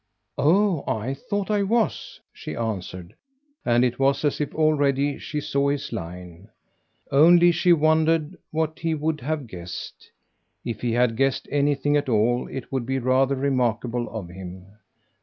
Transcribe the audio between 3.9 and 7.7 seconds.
was as if already she saw his line. Only